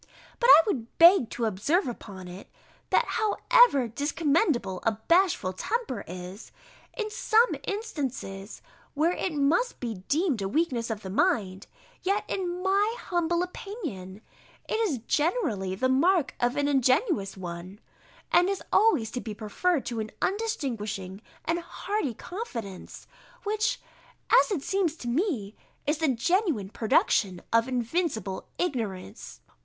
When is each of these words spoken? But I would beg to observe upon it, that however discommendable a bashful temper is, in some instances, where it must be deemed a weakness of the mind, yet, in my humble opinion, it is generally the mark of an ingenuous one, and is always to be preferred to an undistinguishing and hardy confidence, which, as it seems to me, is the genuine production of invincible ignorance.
But 0.39 0.49
I 0.51 0.61
would 0.65 0.97
beg 0.97 1.29
to 1.29 1.45
observe 1.45 1.87
upon 1.87 2.27
it, 2.27 2.49
that 2.89 3.05
however 3.05 3.87
discommendable 3.87 4.79
a 4.81 4.93
bashful 4.93 5.53
temper 5.53 6.03
is, 6.07 6.51
in 6.97 7.11
some 7.11 7.53
instances, 7.65 8.63
where 8.95 9.11
it 9.11 9.31
must 9.31 9.79
be 9.79 10.01
deemed 10.07 10.41
a 10.41 10.47
weakness 10.49 10.89
of 10.89 11.03
the 11.03 11.11
mind, 11.11 11.67
yet, 12.01 12.25
in 12.27 12.63
my 12.63 12.95
humble 12.99 13.43
opinion, 13.43 14.21
it 14.67 14.79
is 14.79 14.97
generally 15.07 15.75
the 15.75 15.87
mark 15.87 16.33
of 16.39 16.55
an 16.55 16.67
ingenuous 16.67 17.37
one, 17.37 17.79
and 18.31 18.49
is 18.49 18.63
always 18.73 19.11
to 19.11 19.21
be 19.21 19.35
preferred 19.35 19.85
to 19.85 19.99
an 19.99 20.09
undistinguishing 20.19 21.21
and 21.45 21.59
hardy 21.59 22.15
confidence, 22.15 23.05
which, 23.43 23.79
as 24.31 24.49
it 24.49 24.63
seems 24.63 24.95
to 24.95 25.07
me, 25.07 25.55
is 25.85 25.99
the 25.99 26.07
genuine 26.07 26.69
production 26.69 27.39
of 27.53 27.67
invincible 27.67 28.47
ignorance. 28.57 29.41